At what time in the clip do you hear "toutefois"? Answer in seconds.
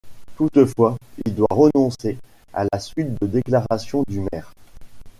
0.35-0.97